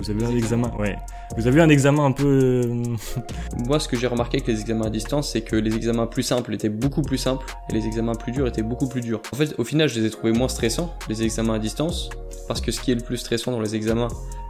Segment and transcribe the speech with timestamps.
[0.00, 0.96] Vous avez un examen, ouais.
[1.36, 2.26] Vous avez eu un examen un peu.
[2.64, 2.82] euh,
[3.66, 6.22] Moi, ce que j'ai remarqué avec les examens à distance, c'est que les examens plus
[6.22, 9.20] simples étaient beaucoup plus simples et les examens plus durs étaient beaucoup plus durs.
[9.30, 12.08] En fait, au final, je les ai trouvés moins stressants, les examens à distance,
[12.48, 14.08] parce que ce qui est le plus stressant dans les examens,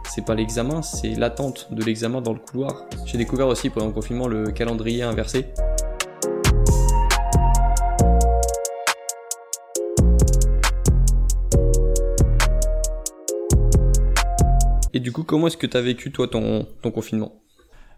[0.09, 2.85] c'est pas l'examen, c'est l'attente de l'examen dans le couloir.
[3.05, 5.47] J'ai découvert aussi pendant le confinement le calendrier inversé.
[15.01, 17.41] Du coup, comment est-ce que t'as vécu toi ton, ton confinement?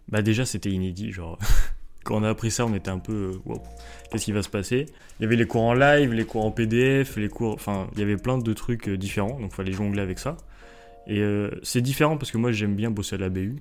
[0.08, 1.38] Bah déjà c'était inédit, genre
[2.04, 3.62] quand on a appris ça on était un peu euh, wow,
[4.10, 4.86] qu'est-ce qui va se passer?
[5.18, 8.00] Il y avait les cours en live, les cours en PDF, les cours, enfin il
[8.00, 10.36] y avait plein de trucs euh, différents, donc fallait jongler avec ça.
[11.06, 13.56] Et euh, c'est différent parce que moi j'aime bien bosser à la BU.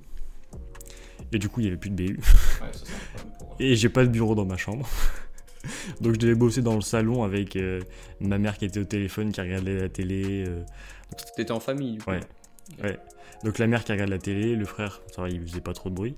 [1.32, 2.20] Et du coup il y avait plus de BU.
[3.60, 4.88] Et j'ai pas de bureau dans ma chambre.
[6.02, 7.80] Donc je devais bosser dans le salon avec euh,
[8.20, 10.44] ma mère qui était au téléphone, qui regardait la télé.
[10.48, 10.62] euh,
[11.38, 12.12] T'étais en famille, du coup.
[12.12, 12.20] Ouais.
[12.84, 12.98] Ouais.
[13.44, 15.90] Donc la mère qui regarde la télé, le frère, ça va, il faisait pas trop
[15.90, 16.16] de bruit.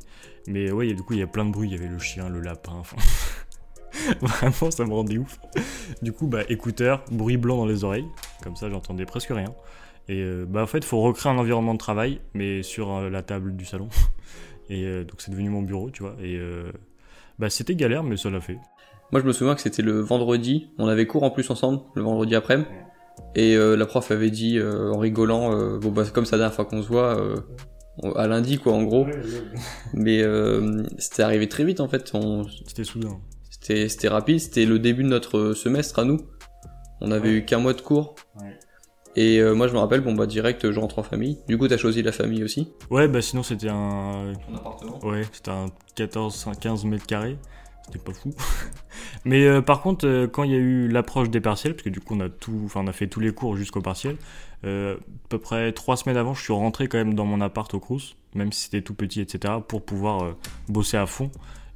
[0.48, 1.70] Mais ouais, du coup, il y a plein de bruit.
[1.70, 2.98] Il y avait le chien, le lapin, enfin.
[4.22, 5.40] Vraiment, ça me rendait ouf.
[6.02, 8.08] Du coup, bah, écouteurs, bruit blanc dans les oreilles.
[8.44, 9.54] Comme ça, j'entendais presque rien.
[10.08, 13.24] Et euh, bah, en fait, faut recréer un environnement de travail, mais sur euh, la
[13.24, 13.90] table du salon.
[14.70, 16.16] Et euh, donc, c'est devenu mon bureau, tu vois.
[16.22, 16.40] Et
[17.40, 18.58] bah, c'était galère, mais ça l'a fait.
[19.12, 20.70] Moi, je me souviens que c'était le vendredi.
[20.78, 22.66] On avait cours en plus ensemble, le vendredi après.
[23.36, 26.38] Et euh, la prof avait dit euh, en rigolant, euh, bon bah c'est comme ça
[26.38, 27.36] la dernière fois qu'on se voit, euh,
[28.16, 29.06] à lundi quoi en gros.
[29.94, 32.12] Mais euh, c'était arrivé très vite en fait.
[32.14, 33.18] On- C'était soudain.
[33.50, 34.40] C'était c'était rapide.
[34.40, 36.20] C'était le début de notre semestre à nous.
[37.02, 37.36] On avait Ouais.
[37.36, 38.16] eu qu'un mois de cours.
[38.42, 38.58] Ouais.
[39.18, 41.38] Et euh, moi je me rappelle, bon bah direct je rentre en famille.
[41.48, 42.70] Du coup t'as choisi la famille aussi.
[42.90, 44.34] Ouais, bah sinon, c'était un.
[44.48, 45.00] Ton appartement.
[45.06, 47.38] Ouais, c'était un 14, 15 mètres carrés.
[47.86, 48.34] C'était pas fou.
[49.26, 51.90] Mais euh, par contre, euh, quand il y a eu l'approche des partiels, parce que
[51.90, 54.18] du coup on a tout, enfin a fait tous les cours jusqu'au partiel,
[54.64, 57.72] euh, à peu près trois semaines avant, je suis rentré quand même dans mon appart
[57.74, 60.36] au Crous, même si c'était tout petit, etc., pour pouvoir
[60.68, 61.32] bosser à fond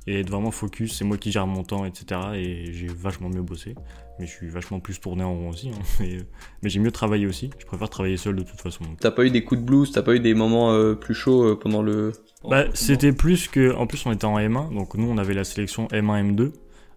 [0.08, 0.98] et être vraiment focus.
[0.98, 2.22] C'est moi qui gère mon temps, etc.
[2.34, 3.76] Et j'ai vachement mieux bossé.
[4.20, 5.70] Mais je suis vachement plus tourné en rond aussi.
[5.70, 5.80] hein.
[6.00, 6.22] Mais, euh,
[6.62, 7.50] mais j'ai mieux travaillé aussi.
[7.58, 8.84] Je préfère travailler seul de toute façon.
[9.00, 11.44] T'as pas eu des coups de blues, t'as pas eu des moments euh, plus chauds
[11.44, 12.12] euh, pendant le.
[12.50, 13.74] Bah, c'était plus que.
[13.76, 16.52] En plus, on était en M1, donc nous, on avait la sélection M1, M2.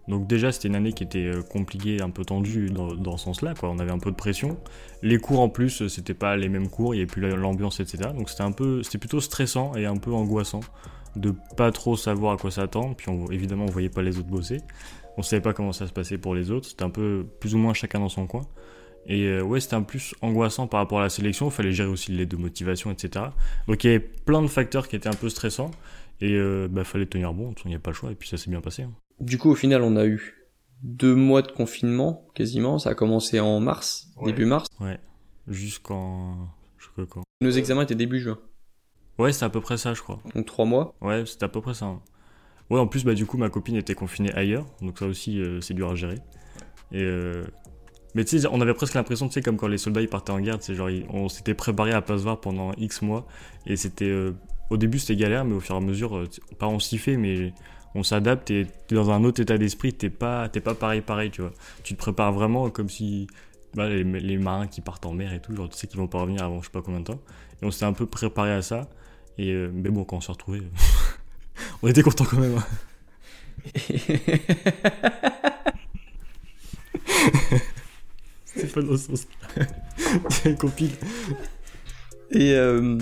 [0.09, 3.55] Donc, déjà, c'était une année qui était compliquée, un peu tendue dans, dans ce sens-là,
[3.55, 3.71] quoi.
[3.71, 4.59] On avait un peu de pression.
[5.03, 7.79] Les cours, en plus, c'était pas les mêmes cours, il y avait plus la- l'ambiance,
[7.79, 8.11] etc.
[8.17, 8.83] Donc, c'était un peu.
[8.83, 10.59] C'était plutôt stressant et un peu angoissant
[11.15, 12.97] de pas trop savoir à quoi s'attendre.
[12.97, 14.61] Puis, on- évidemment, on voyait pas les autres bosser.
[15.19, 16.69] On savait pas comment ça se passait pour les autres.
[16.69, 18.43] C'était un peu plus ou moins chacun dans son coin.
[19.07, 21.47] Et euh, ouais, c'était un peu plus angoissant par rapport à la sélection.
[21.49, 23.27] Il fallait gérer aussi les de motivation, etc.
[23.67, 25.71] Donc il y avait plein de facteurs qui étaient un peu stressants.
[26.21, 28.13] Et euh, bah, fallait tenir bon, il n'y a pas le choix.
[28.13, 28.83] Et puis ça s'est bien passé.
[28.85, 28.93] hein.
[29.21, 30.47] Du coup, au final, on a eu
[30.83, 32.79] deux mois de confinement, quasiment.
[32.79, 34.27] Ça a commencé en mars, Ouais.
[34.33, 34.69] début mars.
[34.81, 34.99] Ouais.
[35.49, 36.49] Jusqu'en.
[37.09, 37.23] Quand?
[37.41, 38.39] Nos examens étaient début juin.
[39.19, 40.21] Ouais, c'est à peu près ça, je crois.
[40.35, 40.95] Donc trois mois.
[41.01, 41.87] Ouais, c'était à peu près ça.
[41.87, 42.01] hein.
[42.73, 44.67] Ouais, en plus, bah, du coup, ma copine était confinée ailleurs.
[44.83, 46.17] Donc ça aussi, euh, c'est dur à gérer.
[46.93, 47.03] Et.
[47.03, 47.45] euh,
[48.15, 50.33] Mais tu sais, on avait presque l'impression, tu sais, comme quand les soldats ils partaient
[50.33, 53.27] en guerre, sais, genre, on s'était préparé à pas se voir pendant X mois.
[53.67, 54.07] Et c'était.
[54.07, 54.33] euh,
[54.71, 56.25] Au début, c'était galère, mais au fur et à mesure,
[56.59, 57.55] pas on s'y fait, mais
[57.95, 61.43] on s'adapte et t'es dans un autre état d'esprit, t'es pas, pas pareil, pareil, tu
[61.43, 61.53] vois.
[61.85, 63.27] Tu te prépares vraiment comme si.
[63.75, 66.21] bah, les, marins qui partent en mer et tout, genre, tu sais qu'ils vont pas
[66.21, 67.21] revenir avant je sais pas combien de temps.
[67.63, 68.89] Et on s'était un peu préparé à ça.
[69.39, 70.63] Et, mais bon, quand on s'est retrouvés,
[71.83, 72.57] on était contents quand même.
[72.57, 72.65] hein.
[78.45, 79.27] C'est pas dans ce sens.
[80.31, 80.91] C'est copine.
[82.31, 82.99] Et, euh,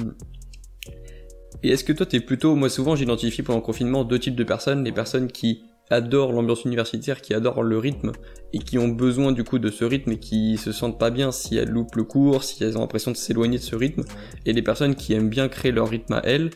[1.63, 4.45] et est-ce que toi, t'es plutôt, moi souvent j'identifie pendant le confinement deux types de
[4.45, 8.13] personnes, les personnes qui adorent l'ambiance universitaire, qui adorent le rythme
[8.53, 11.33] et qui ont besoin du coup de ce rythme et qui se sentent pas bien
[11.33, 14.05] si elles loupent le cours, si elles ont l'impression de s'éloigner de ce rythme,
[14.47, 16.51] et les personnes qui aiment bien créer leur rythme à elles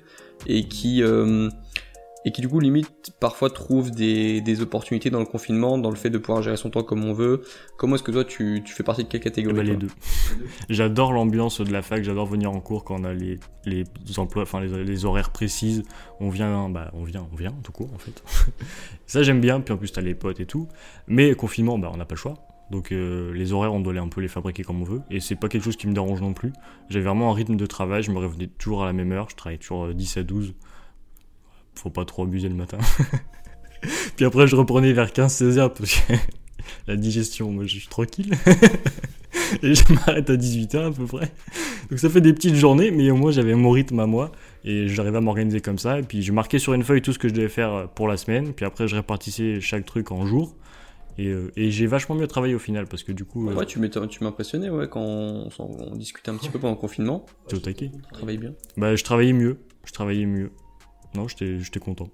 [0.47, 1.49] et qui euh,
[2.25, 5.97] et qui du coup limite parfois trouvent des, des opportunités dans le confinement, dans le
[5.97, 7.43] fait de pouvoir gérer son temps comme on veut.
[7.77, 9.81] Comment est-ce que toi tu, tu fais partie de quelle catégorie Bah, les toi?
[9.81, 9.89] deux.
[10.71, 13.85] J'adore l'ambiance de la fac, j'adore venir en cours quand on a les, les
[14.17, 15.83] emplois, enfin les, les horaires précises.
[16.21, 18.23] On vient, bah on vient, on vient tout court en fait.
[19.07, 20.69] Ça j'aime bien, puis en plus t'as les potes et tout.
[21.07, 22.35] Mais confinement, bah on n'a pas le choix.
[22.71, 25.03] Donc euh, les horaires, on doit les un peu les fabriquer comme on veut.
[25.11, 26.53] Et c'est pas quelque chose qui me dérange non plus.
[26.89, 29.37] J'avais vraiment un rythme de travail, je me réveillais toujours à la même heure, je
[29.37, 30.55] travaillais toujours euh, 10 à 12.
[31.75, 32.79] Faut pas trop abuser le matin.
[34.17, 36.13] puis après je reprenais vers 15-16 heures parce que
[36.87, 38.35] la digestion, moi je suis tranquille.
[39.63, 41.31] et je m'arrête à 18h à peu près.
[41.91, 44.33] Donc ça fait des petites journées, mais au moins j'avais mon rythme à moi
[44.65, 45.99] et j'arrivais à m'organiser comme ça.
[45.99, 48.17] Et puis je marquais sur une feuille tout ce que je devais faire pour la
[48.17, 50.55] semaine, puis après je répartissais chaque truc en jours.
[51.17, 53.67] Et, euh, et j'ai vachement mieux travaillé au final parce que du coup, euh, Ouais,
[53.67, 53.79] tu
[54.09, 57.25] tu m'impressionnais ouais, quand on, discutait un petit peu pendant le confinement.
[57.47, 57.91] t'es au taquet.
[58.19, 58.55] Tu bien.
[58.77, 59.59] Bah, je travaillais mieux.
[59.85, 60.51] Je travaillais mieux.
[61.15, 62.11] Non, j'étais j'étais content.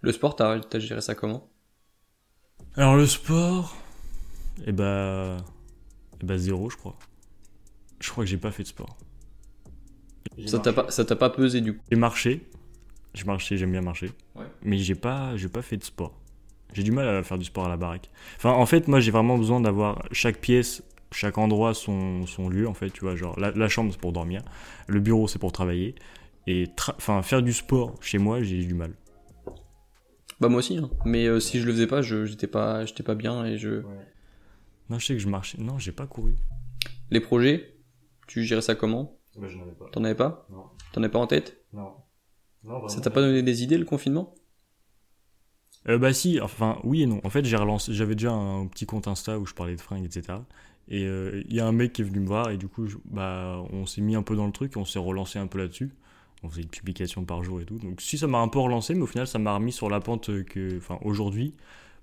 [0.00, 1.50] Le sport, t'as as géré ça comment?
[2.76, 3.74] Alors, le sport,
[4.66, 5.38] et bah.
[6.22, 6.96] Et bah, zéro, je crois.
[8.00, 8.96] Je crois que j'ai pas fait de sport.
[10.46, 11.84] Ça t'a pas, ça t'a pas pesé du coup?
[11.90, 12.46] J'ai marché.
[13.14, 14.12] J'ai marché, j'aime bien marcher.
[14.34, 14.46] Ouais.
[14.62, 16.14] Mais j'ai pas, j'ai pas fait de sport.
[16.72, 18.10] J'ai du mal à faire du sport à la baraque.
[18.36, 20.82] Enfin, en fait, moi, j'ai vraiment besoin d'avoir chaque pièce,
[21.12, 23.16] chaque endroit son, son lieu, en fait, tu vois.
[23.16, 24.42] Genre, la, la chambre, c'est pour dormir.
[24.86, 25.94] Le bureau, c'est pour travailler.
[26.46, 26.68] Et
[26.98, 28.94] enfin, faire du sport chez moi, j'ai du mal.
[30.40, 30.90] Bah moi aussi, hein.
[31.04, 33.82] mais euh, si je le faisais pas, je j'étais pas, j'étais pas bien et je.
[34.90, 35.58] Non, je sais que je marchais.
[35.60, 36.34] Non, j'ai pas couru.
[37.10, 37.76] Les projets,
[38.26, 39.18] tu gérais ça comment?
[39.38, 39.86] Bah, je n'en ai pas.
[39.92, 40.46] T'en avais pas?
[40.50, 40.64] Non.
[40.92, 41.64] T'en avais pas en tête?
[41.72, 41.92] Non.
[42.64, 44.34] Non, Ça t'a pas donné des idées le confinement?
[45.88, 47.20] Euh, bah si, enfin oui et non.
[47.24, 50.04] En fait, j'ai relancé, j'avais déjà un petit compte Insta où je parlais de fringues,
[50.04, 50.38] etc.
[50.88, 52.86] Et euh, il y a un mec qui est venu me voir et du coup,
[52.86, 55.58] je- bah, on s'est mis un peu dans le truc, on s'est relancé un peu
[55.58, 55.92] là-dessus.
[56.42, 57.78] On faisait une publication par jour et tout.
[57.78, 60.00] Donc si ça m'a un peu relancé, mais au final, ça m'a remis sur la
[60.00, 61.54] pente que, enfin aujourd'hui,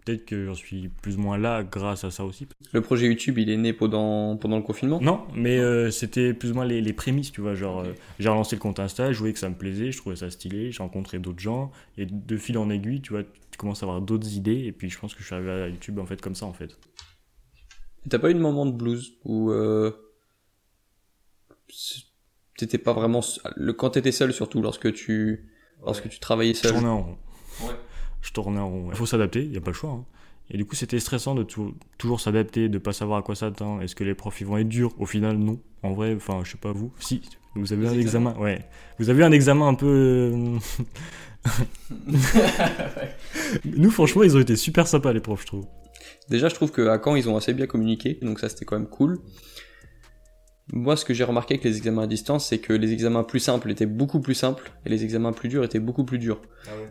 [0.06, 2.48] peut-être que j'en suis plus ou moins là grâce à ça aussi.
[2.72, 5.00] Le projet YouTube, il est né pendant pendant le confinement?
[5.02, 7.54] Non, mais euh, c'était plus ou moins les, les prémices, tu vois.
[7.54, 10.16] Genre, euh, j'ai relancé le compte Insta, je voyais que ça me plaisait, je trouvais
[10.16, 13.84] ça stylé, j'ai rencontré d'autres gens, et de fil en aiguille, tu vois, tu commences
[13.84, 16.06] à avoir d'autres idées, et puis je pense que je suis arrivé à YouTube en
[16.06, 16.78] fait comme ça en fait.
[18.10, 19.92] T'as pas eu de moment de blues où euh,
[22.60, 23.22] t'étais pas vraiment
[23.56, 25.46] le quand t'étais seul surtout lorsque tu
[25.84, 26.72] lorsque tu travaillais Je seul.
[26.74, 27.18] tournais en rond.
[27.62, 27.74] Ouais.
[28.22, 28.88] Je tournais en rond.
[28.92, 29.92] Il faut s'adapter, il n'y a pas le choix.
[29.92, 30.06] hein.
[30.52, 33.82] Et du coup, c'était stressant de tou- toujours s'adapter, de pas savoir à quoi s'attendre.
[33.84, 34.94] Est-ce que les profs ils vont être durs?
[35.00, 35.60] Au final, non.
[35.84, 36.92] En vrai, enfin, je sais pas vous.
[37.00, 37.22] Si,
[37.56, 38.32] vous avez eu un examens.
[38.32, 38.44] examen.
[38.44, 38.66] Ouais.
[38.98, 39.86] Vous avez eu un examen un peu.
[39.88, 40.58] euh,
[43.66, 45.66] Nous, franchement, ils ont été super sympas, les profs, je trouve.
[46.30, 48.88] Déjà, je trouve qu'à Caen, ils ont assez bien communiqué, donc ça c'était quand même
[48.90, 49.20] cool.
[50.72, 53.40] Moi, ce que j'ai remarqué avec les examens à distance, c'est que les examens plus
[53.40, 56.42] simples étaient beaucoup plus simples et les examens plus durs étaient beaucoup plus durs.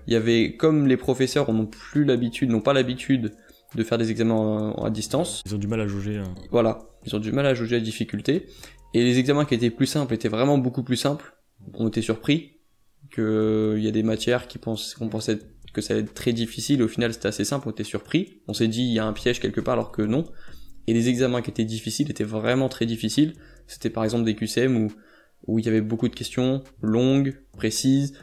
[0.07, 3.33] Il y avait, comme les professeurs n'ont plus l'habitude, n'ont pas l'habitude
[3.75, 6.17] de faire des examens à distance, Ils ont du mal à juger.
[6.17, 6.35] hein.
[6.51, 8.47] voilà, ils ont du mal à juger la difficulté.
[8.95, 11.37] Et les examens qui étaient plus simples étaient vraiment beaucoup plus simples.
[11.75, 12.55] On était surpris
[13.15, 15.39] qu'il y a des matières qui pensent, qu'on pensait
[15.73, 16.83] que ça allait être très difficile.
[16.83, 17.69] Au final, c'était assez simple.
[17.69, 18.41] On était surpris.
[18.49, 20.25] On s'est dit il y a un piège quelque part alors que non.
[20.87, 23.35] Et les examens qui étaient difficiles étaient vraiment très difficiles.
[23.69, 24.91] C'était par exemple des QCM où
[25.47, 28.15] où il y avait beaucoup de questions longues, précises.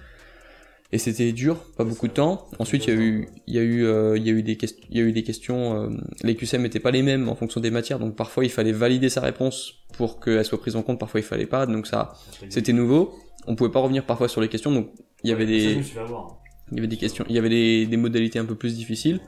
[0.91, 2.47] Et c'était dur, pas beaucoup de temps.
[2.59, 4.55] Ensuite, il y a eu, il y a eu, euh, il y a eu des
[4.55, 5.75] questions, il y a eu des questions.
[5.75, 5.89] euh,
[6.23, 9.09] les QCM n'étaient pas les mêmes en fonction des matières, donc parfois il fallait valider
[9.09, 10.99] sa réponse pour qu'elle soit prise en compte.
[10.99, 12.13] Parfois il fallait pas, donc ça,
[12.49, 13.13] c'était nouveau.
[13.47, 14.91] On pouvait pas revenir parfois sur les questions, donc
[15.23, 15.81] il y avait des,
[16.71, 19.19] il y avait des questions, il y avait des, des modalités un peu plus difficiles.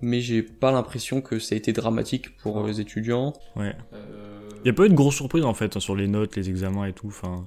[0.00, 3.32] Mais j'ai pas l'impression que ça a été dramatique pour les étudiants.
[3.56, 3.74] Ouais.
[3.92, 6.36] Euh, Il n'y a pas eu de grosses surprises en fait hein, sur les notes,
[6.36, 7.06] les examens et tout.
[7.06, 7.46] Enfin,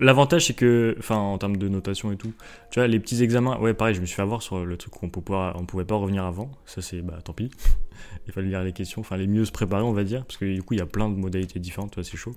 [0.00, 2.32] l'avantage c'est que, enfin, en termes de notation et tout,
[2.70, 4.92] tu vois, les petits examens, ouais, pareil, je me suis fait avoir sur le truc
[4.92, 6.50] qu'on pouvait on pouvait pas revenir avant.
[6.66, 7.50] Ça c'est, bah, tant pis.
[8.26, 10.44] il fallait lire les questions, enfin, les mieux se préparer, on va dire, parce que
[10.44, 12.34] du coup, il y a plein de modalités différentes, tu vois, c'est chaud.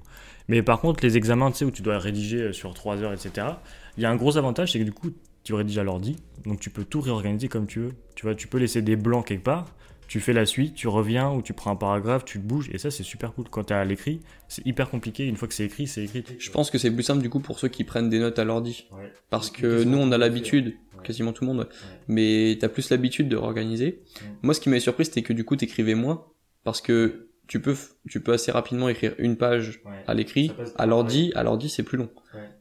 [0.48, 3.14] Mais par contre, les examens, tu sais, où tu dois rédiger euh, sur 3 heures,
[3.14, 3.48] etc.
[3.98, 5.12] Il y a un gros avantage, c'est que du coup,
[5.44, 6.16] tu rédiges à l'ordi,
[6.46, 7.94] donc tu peux tout réorganiser comme tu veux.
[8.16, 9.66] Tu vois, tu peux laisser des blancs quelque part.
[10.12, 12.78] Tu fais la suite, tu reviens ou tu prends un paragraphe, tu le bouges et
[12.78, 13.46] ça c'est super cool.
[13.50, 14.20] Quand t'es à l'écrit,
[14.50, 15.26] c'est hyper compliqué.
[15.26, 16.26] Une fois que c'est écrit, c'est écrit.
[16.38, 18.44] Je pense que c'est plus simple du coup pour ceux qui prennent des notes à
[18.44, 18.90] l'ordi.
[18.92, 19.10] Ouais.
[19.30, 21.70] Parce que nous on a l'habitude, quasiment tout le monde, ouais.
[22.10, 24.04] Mais t'as plus l'habitude de réorganiser.
[24.42, 26.26] Moi ce qui m'avait surpris c'était que du coup t'écrivais moins.
[26.66, 27.78] Parce que tu peux,
[28.10, 31.98] tu peux assez rapidement écrire une page à l'écrit, à l'ordi, à l'ordi c'est plus
[31.98, 32.10] long.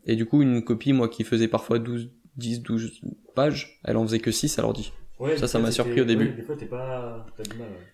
[0.05, 3.01] Et du coup une copie moi qui faisait parfois 12, 10, 12
[3.35, 4.93] pages, elle en faisait que 6 à l'ordi.
[5.21, 6.27] Ouais, Ça, ça m'a surpris au début.
[6.31, 7.27] ouais, des fois t'es pas.
[7.37, 7.69] T'as du mal.
[7.69, 7.87] ouais.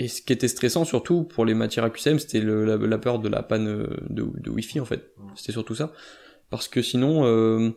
[0.00, 2.98] Et ce qui était stressant surtout pour les matières à QCM, c'était le- la, la
[2.98, 5.12] peur de la panne euh, de, de Wi-Fi en fait.
[5.34, 5.92] C'était surtout ça.
[6.50, 7.70] Parce que sinon, euh,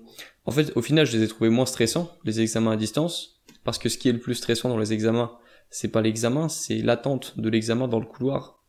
[0.45, 3.41] en fait, au final, je les ai trouvés moins stressants, les examens à distance.
[3.63, 5.37] Parce que ce qui est le plus stressant dans les examens,
[5.71, 8.63] c'est pas l'examen, c'est l'attente de l'examen dans le couloir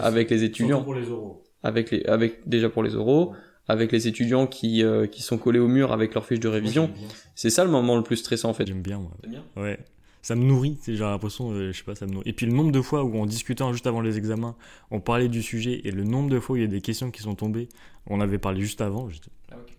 [0.00, 1.44] avec les étudiants, pour les oraux.
[1.62, 3.36] avec les, avec déjà pour les oraux, Ouais.
[3.68, 6.90] Avec les étudiants qui euh, qui sont collés au mur avec leurs fiches de révision.
[7.34, 8.66] C'est ça le moment le plus stressant en fait.
[8.66, 9.12] J'aime bien, moi.
[9.26, 9.78] Bien Ouais.
[10.24, 12.28] Ça me nourrit, c'est j'ai l'impression, euh, je sais pas, ça me nourrit.
[12.28, 14.54] Et puis le nombre de fois où en discutant juste avant les examens,
[14.92, 17.10] on parlait du sujet et le nombre de fois où il y a des questions
[17.10, 17.68] qui sont tombées,
[18.06, 19.30] on avait parlé juste avant, j'étais-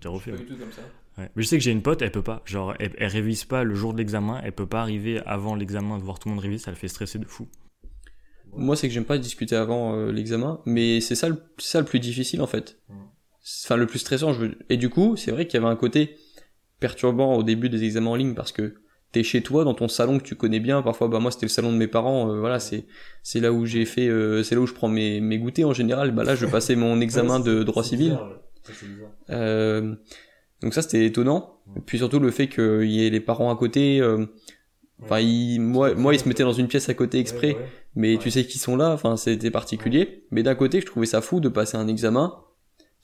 [0.02, 0.44] T'as refait, Pas ouais.
[0.44, 0.82] du tout comme ça.
[1.18, 1.30] Ouais.
[1.36, 2.42] Mais je sais que j'ai une pote, elle peut pas.
[2.46, 5.98] Genre, elle, elle révise pas le jour de l'examen, elle peut pas arriver avant l'examen
[5.98, 7.48] de voir tout le monde réviser, ça le fait stresser de fou.
[8.56, 11.86] Moi, c'est que j'aime pas discuter avant euh, l'examen, mais c'est ça, le- ça le
[11.86, 12.78] plus difficile en fait.
[12.90, 12.94] Mm.
[13.66, 14.34] Enfin, le plus stressant.
[14.34, 14.56] Je veux...
[14.70, 16.16] Et du coup, c'est vrai qu'il y avait un côté
[16.80, 18.76] perturbant au début des examens en ligne parce que
[19.12, 20.82] t'es chez toi dans ton salon que tu connais bien.
[20.82, 22.32] Parfois, bah moi c'était le salon de mes parents.
[22.32, 22.86] euh, voilà, c'est
[23.22, 25.74] c'est là où j'ai fait, euh, c'est là où je prends mes mes goûters en
[25.74, 26.12] général.
[26.12, 28.18] Bah là, je passais mon examen de droit civil.
[29.30, 29.96] Euh,
[30.62, 31.60] donc ça c'était étonnant.
[31.78, 34.00] Et puis surtout le fait qu'il y ait les parents à côté.
[34.02, 34.26] euh,
[35.02, 37.58] Enfin, ils- moi, moi, ils se mettaient dans une pièce à côté exprès,
[37.96, 38.92] mais tu sais qu'ils sont là.
[38.94, 40.24] Enfin, c'était particulier.
[40.32, 42.34] Mais d'un côté, je trouvais ça fou de passer un examen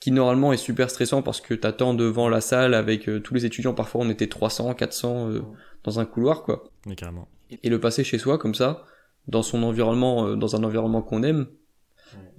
[0.00, 3.44] qui normalement est super stressant parce que t'attends devant la salle avec euh, tous les
[3.44, 3.74] étudiants.
[3.74, 5.42] Parfois, on était 300, 400 euh,
[5.84, 6.64] dans un couloir, quoi.
[6.86, 7.28] Mais carrément.
[7.62, 8.84] Et le passer chez soi comme ça,
[9.28, 11.46] dans son environnement, euh, dans un environnement qu'on aime,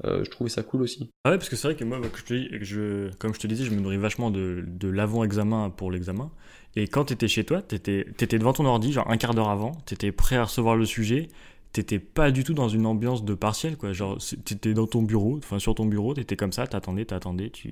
[0.04, 1.12] je trouvais ça cool aussi.
[1.24, 3.16] Ah ouais, parce que c'est vrai que moi, bah, que je te dis- que je,
[3.18, 6.32] comme je te disais, je me nourris vachement de, de l'avant-examen pour l'examen.
[6.76, 9.74] Et quand t'étais chez toi, t'étais étais devant ton ordi, genre un quart d'heure avant,
[9.86, 11.30] t'étais prêt à recevoir le sujet,
[11.74, 13.94] t'étais pas du tout dans une ambiance de partiel, quoi.
[13.94, 17.70] Genre, t'étais dans ton bureau, enfin sur ton bureau, t'étais comme ça, t'attendais, t'attendais, tu...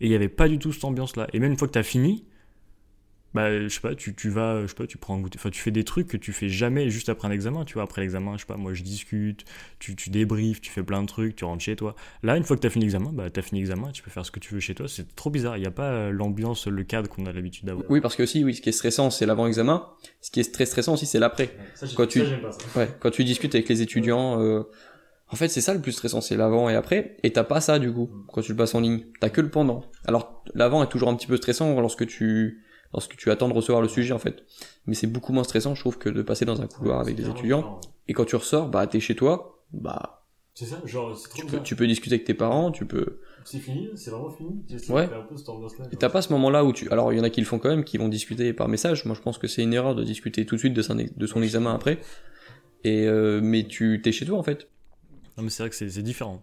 [0.00, 1.26] Et il y avait pas du tout cette ambiance-là.
[1.32, 2.24] Et même une fois que t'as fini,
[3.34, 5.50] bah, je sais pas, tu, tu vas, je sais pas, tu prends un goûter, enfin,
[5.50, 7.82] tu fais des trucs que tu fais jamais juste après un examen, tu vois.
[7.82, 9.44] Après l'examen, je sais pas, moi, je discute,
[9.78, 11.94] tu, tu débriefes, tu fais plein de trucs, tu rentres chez toi.
[12.22, 14.30] Là, une fois que t'as fini l'examen, bah, t'as fini l'examen, tu peux faire ce
[14.30, 14.88] que tu veux chez toi.
[14.88, 15.56] C'est trop bizarre.
[15.56, 17.84] Il n'y a pas euh, l'ambiance, le cadre qu'on a l'habitude d'avoir.
[17.90, 19.86] Oui, parce que aussi, oui, ce qui est stressant, c'est l'avant-examen.
[20.20, 21.54] Ce qui est très stressant aussi, c'est l'après.
[21.96, 22.20] Quand tu-
[22.76, 24.62] Ouais, quand tu discutes avec les étudiants, euh,
[25.30, 27.16] en fait, c'est ça le plus stressant, c'est l'avant et après.
[27.22, 29.04] Et t'as pas ça du coup quand tu le passes en ligne.
[29.20, 29.84] T'as que le pendant.
[30.06, 33.82] Alors l'avant est toujours un petit peu stressant lorsque tu lorsque tu attends de recevoir
[33.82, 34.44] le sujet en fait.
[34.86, 37.28] Mais c'est beaucoup moins stressant, je trouve, que de passer dans un couloir avec des
[37.28, 37.80] étudiants.
[38.06, 41.60] Et quand tu ressors, bah t'es chez toi, bah C'est ça, genre, c'est tu peux,
[41.62, 43.20] tu peux discuter avec tes parents, tu peux.
[43.44, 44.64] C'est fini, c'est vraiment fini.
[44.88, 45.04] Ouais.
[45.04, 45.86] un peu cette ambiance-là.
[45.92, 46.90] Et t'as pas ce moment-là où tu.
[46.90, 49.04] Alors il y en a qui le font quand même, qui vont discuter par message.
[49.04, 51.26] Moi je pense que c'est une erreur de discuter tout de suite de son, de
[51.26, 52.00] son examen après.
[52.84, 54.68] Et euh, mais tu t'es chez toi en fait.
[55.36, 56.42] Non, mais c'est vrai que c'est c'est différent.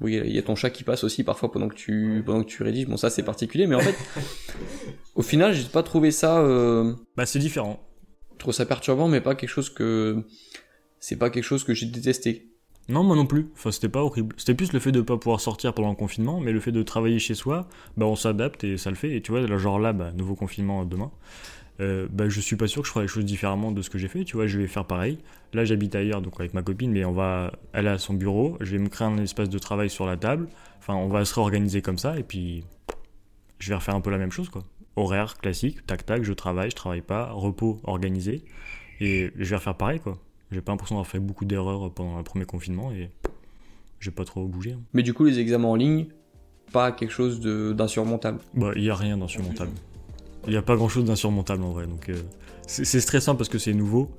[0.00, 2.48] Oui, il y a ton chat qui passe aussi parfois pendant que tu pendant que
[2.48, 2.86] tu rédiges.
[2.86, 3.94] Bon, ça c'est particulier, mais en fait,
[5.14, 7.78] au final, j'ai pas trouvé ça, euh, Bah, c'est différent.
[8.32, 10.24] je trouve ça perturbant, mais pas quelque chose que
[10.98, 12.46] c'est pas quelque chose que j'ai détesté.
[12.88, 13.50] Non, moi non plus.
[13.52, 14.34] Enfin, c'était pas horrible.
[14.38, 16.82] C'était plus le fait de pas pouvoir sortir pendant le confinement, mais le fait de
[16.82, 19.14] travailler chez soi, bah, on s'adapte et ça le fait.
[19.14, 21.12] Et tu vois, genre là, bah, nouveau confinement demain.
[21.80, 23.96] Euh, bah, je suis pas sûr que je ferai les choses différemment de ce que
[23.98, 24.24] j'ai fait.
[24.24, 25.18] Tu vois, je vais faire pareil.
[25.54, 28.56] Là, j'habite ailleurs, donc avec ma copine, mais on va aller à son bureau.
[28.60, 30.48] Je vais me créer un espace de travail sur la table.
[30.78, 32.64] Enfin, on va se réorganiser comme ça, et puis
[33.58, 34.62] je vais refaire un peu la même chose, quoi.
[34.96, 38.44] Horaire classique, tac tac, je travaille, je travaille pas, repos organisé,
[39.00, 40.18] et je vais refaire pareil, quoi.
[40.50, 43.10] J'ai pas l'impression d'avoir fait beaucoup d'erreurs pendant le premier confinement, et
[44.00, 44.72] j'ai pas trop bougé.
[44.72, 44.80] hein.
[44.92, 46.06] Mais du coup, les examens en ligne,
[46.72, 48.40] pas quelque chose d'insurmontable.
[48.54, 49.70] Bah, il y a rien d'insurmontable.
[50.46, 52.14] Il y a pas grand chose d'insurmontable en vrai, donc euh,
[52.66, 54.10] c'est stressant parce que c'est nouveau,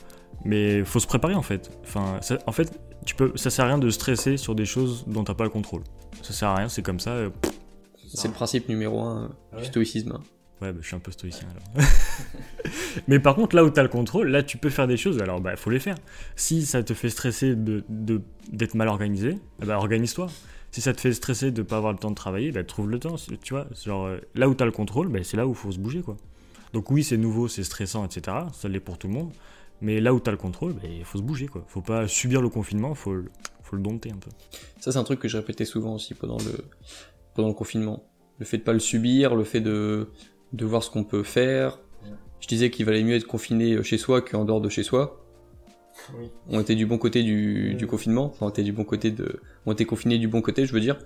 [0.46, 1.72] mais faut se préparer en fait.
[1.84, 2.72] Enfin, ça- en fait,
[3.06, 5.50] tu peux, ça sert à rien de stresser sur des choses dont t'as pas le
[5.50, 5.84] contrôle.
[6.22, 7.12] Ça sert à rien, c'est comme ça.
[7.12, 7.30] euh,
[8.14, 10.12] C'est le principe numéro un euh, ouais du stoïcisme.
[10.14, 10.22] hein.
[10.62, 11.88] Ouais, bah, je suis un peu stoïcien alors.
[13.08, 15.42] Mais par contre, là où t'as le contrôle, là tu peux faire des choses, alors
[15.42, 15.96] bah faut les faire.
[16.36, 20.28] Si ça te fait stresser de, de- d'être mal organisé, bah organise-toi.
[20.72, 22.98] Si ça te fait stresser de pas avoir le temps de travailler, bah trouve le
[23.00, 23.68] temps, tu vois.
[23.84, 26.16] Genre, euh, là où t'as le contrôle, bah, c'est là où faut se bouger quoi.
[26.74, 28.38] Donc oui, c'est nouveau, c'est stressant, etc.
[28.54, 29.32] Ça l'est pour tout le monde.
[29.82, 31.66] Mais là où t'as le contrôle, bah, il faut se bouger quoi.
[31.68, 33.32] Faut pas subir le confinement, faut, le-
[33.64, 34.30] faut le dompter un peu.
[34.80, 38.04] Ça, c'est un truc que je répétais souvent aussi pendant le confinement.
[38.40, 40.10] Le fait de pas le subir, le fait de
[40.54, 41.80] de voir ce qu'on peut faire.
[42.42, 45.21] Je disais qu'il valait mieux être confiné euh, chez soi qu'en dehors de chez soi.
[46.18, 46.30] Oui.
[46.50, 47.76] On était du bon côté du, Oui.
[47.76, 50.66] du confinement, enfin on était du bon côté de, on était confiné du bon côté,
[50.66, 50.98] je veux dire.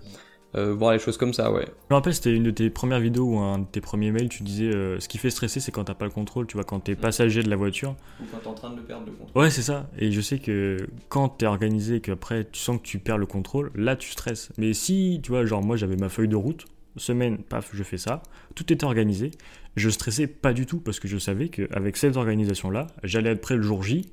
[0.55, 1.65] Euh, voir les choses comme ça, ouais.
[1.65, 4.29] Je me rappelle, c'était une de tes premières vidéos ou un de tes premiers mails,
[4.29, 6.63] tu disais euh, ce qui fait stresser, c'est quand t'as pas le contrôle, tu vois,
[6.63, 7.97] quand t'es passager de la voiture.
[8.21, 9.43] Ou quand t'es en train de le perdre le contrôle.
[9.43, 9.89] Ouais, c'est ça.
[9.97, 10.77] Et je sais que
[11.09, 14.49] quand t'es organisé et qu'après tu sens que tu perds le contrôle, là tu stresses.
[14.57, 16.63] Mais si, tu vois, genre moi j'avais ma feuille de route,
[16.95, 18.23] semaine, paf, je fais ça,
[18.53, 19.31] tout était organisé,
[19.75, 23.57] je stressais pas du tout parce que je savais qu'avec cette organisation-là, j'allais être prêt
[23.57, 24.09] le jour J,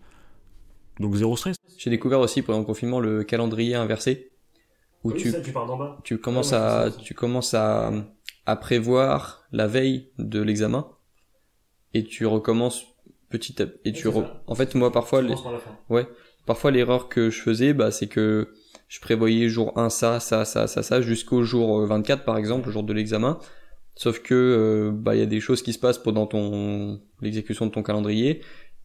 [1.01, 1.57] donc zéro stress.
[1.79, 4.31] J'ai découvert aussi pendant le confinement le calendrier inversé,
[5.05, 5.99] où tu, tu pars bas.
[6.05, 7.93] tu commences Ouais, ouais, à, tu commences à,
[8.47, 10.89] à prévoir la veille de l'examen,
[11.95, 12.87] et tu recommences
[13.31, 16.07] petit à et tu, re- en fait moi parfois les- fin.
[16.45, 18.53] Parfois, l'erreur que je faisais, bah, c'est que
[18.89, 22.67] je prévoyais jour 1 ça, ça, ça, ça, ça, jusqu'au jour euh, 24, par exemple,
[22.67, 23.39] le jour de l'examen.
[23.95, 27.67] Sauf que, euh, bah, il y a des choses qui se passent pendant ton, l'exécution
[27.67, 28.43] de ton calendrier.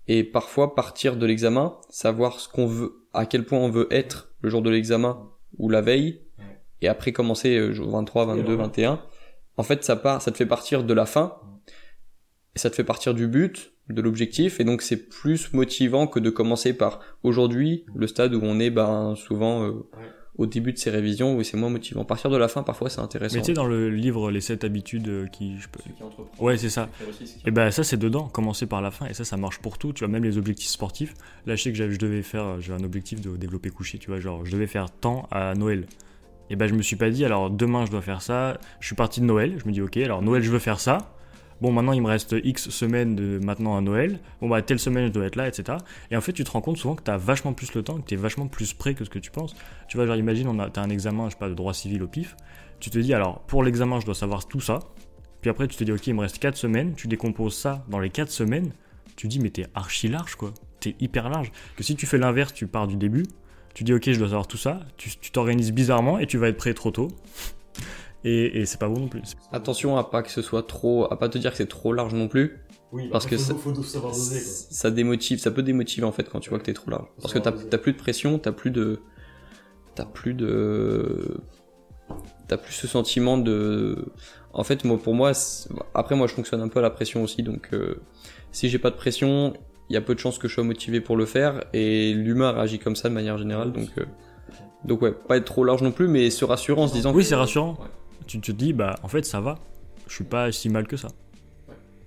[0.07, 4.33] Et parfois, partir de l'examen, savoir ce qu'on veut, à quel point on veut être
[4.41, 6.21] le jour de l'examen ou la veille.
[6.81, 8.63] Et après commencer euh, jour 23, 22, voilà.
[8.63, 9.01] 21.
[9.57, 11.39] En fait, ça part, ça te fait partir de la fin.
[12.55, 16.19] Et ça te fait partir du but, de l'objectif, et donc c'est plus motivant que
[16.19, 19.87] de commencer par aujourd'hui, le stade où on est ben, souvent euh,
[20.37, 22.01] au début de ses révisions où c'est moins motivant.
[22.01, 23.35] À partir de la fin, parfois, c'est intéressant.
[23.35, 25.57] Mais tu sais, dans le livre Les 7 habitudes euh, qui.
[25.59, 25.79] Je peux...
[25.83, 26.89] Ceux qui entreprennent, Ouais, c'est ça.
[27.03, 29.77] réussissent, Et ben ça c'est dedans, commencer par la fin et ça ça marche pour
[29.77, 31.13] tout, tu vois même les objectifs sportifs.
[31.45, 34.09] Là je sais que j'avais- je devais faire j'ai un objectif de développer couché, tu
[34.11, 35.85] vois genre je devais faire tant à Noël.
[36.49, 38.95] Et ben je me suis pas dit alors demain je dois faire ça, je suis
[38.95, 41.13] parti de Noël, je me dis OK, alors Noël je veux faire ça.
[41.61, 44.19] Bon maintenant il me reste X semaines de maintenant à Noël.
[44.41, 45.77] Bon bah telle semaine je dois être là etc.
[46.11, 48.07] Et en fait tu te rends compte souvent que t'as vachement plus le temps, que
[48.07, 49.55] t'es vachement plus prêt que ce que tu penses.
[49.87, 52.03] Tu vois genre imagine on a t'as un examen je sais pas de droit civil
[52.03, 52.35] au pif.
[52.79, 54.79] Tu te dis alors pour l'examen je dois savoir tout ça.
[55.41, 57.99] Puis après, tu te dis, ok, il me reste 4 semaines, tu décomposes ça dans
[57.99, 58.71] les 4 semaines,
[59.15, 60.53] tu dis, mais t'es archi large, quoi.
[60.79, 61.51] T'es hyper large.
[61.75, 63.23] Que si tu fais l'inverse, tu pars du début,
[63.73, 66.49] tu dis, ok, je dois savoir tout ça, tu tu t'organises bizarrement et tu vas
[66.49, 67.09] être prêt trop tôt.
[68.27, 69.21] Et, et c'est pas bon non plus.
[69.51, 72.13] Attention à pas que ce soit trop, à pas te dire que c'est trop large
[72.13, 72.59] non plus.
[72.91, 73.53] Oui, Parce que ça-
[73.83, 77.07] savoir Ça démotive, ça peut démotiver en fait quand tu vois que t'es trop large.
[77.21, 78.99] Parce que t'as plus de pression, t'as plus de,
[79.95, 81.37] t'as plus de,
[82.47, 84.05] t'as plus ce sentiment de,
[84.53, 85.31] en fait moi pour moi,
[85.93, 87.95] après moi je fonctionne un peu à la pression aussi donc euh,
[88.51, 89.53] si j'ai pas de pression,
[89.89, 92.51] il y a peu de chances que je sois motivé pour le faire et l'humain
[92.51, 94.05] réagit comme ça de manière générale donc euh,
[94.85, 97.23] donc ouais pas être trop large non plus mais se rassurant en se disant Oui,
[97.23, 97.73] que- c'est rassurant.
[97.81, 97.87] Ouais.
[98.25, 99.59] Tu te dis, bah, en fait, ça va.
[100.07, 101.09] Je suis pas si mal que ça.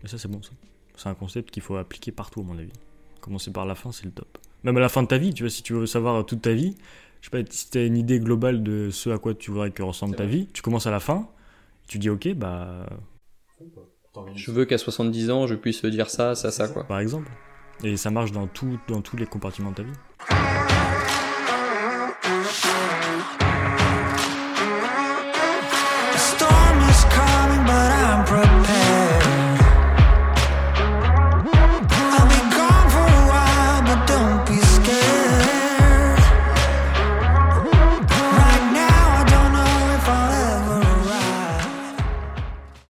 [0.04, 0.50] Et ça, c'est bon, ça.
[0.96, 2.72] C'est un concept qu'il faut appliquer partout, à mon avis.
[3.20, 4.38] Commencer par la fin, c'est le top.
[4.64, 6.52] Même à la fin de ta vie, tu vois, si tu veux savoir toute ta
[6.52, 6.76] vie,
[7.20, 9.82] je sais pas, si t'as une idée globale de ce à quoi tu voudrais que
[9.82, 10.32] ressemble ta vrai.
[10.32, 11.28] vie, tu commences à la fin,
[11.86, 12.86] tu dis, ok, bah,
[14.34, 16.84] je veux qu'à 70 ans je puisse dire ça ça ça quoi.
[16.84, 17.30] par exemple.
[17.82, 19.92] Et ça marche dans, tout, dans tous les compartiments de ta vie.